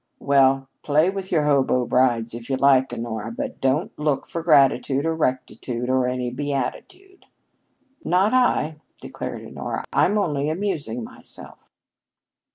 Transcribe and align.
Well, 0.17 0.67
play 0.81 1.11
with 1.11 1.31
your 1.31 1.43
hobo 1.43 1.85
brides 1.85 2.33
if 2.33 2.49
you 2.49 2.55
like, 2.57 2.91
Honora, 2.91 3.31
but 3.31 3.61
don't 3.61 3.91
look 3.99 4.25
for 4.25 4.41
gratitude 4.41 5.05
or 5.05 5.13
rectitude 5.13 5.91
or 5.91 6.07
any 6.07 6.31
beatitude." 6.31 7.27
"Not 8.03 8.33
I," 8.33 8.77
declared 8.99 9.45
Honora. 9.45 9.83
"I'm 9.93 10.17
only 10.17 10.49
amusing 10.49 11.03
myself." 11.03 11.69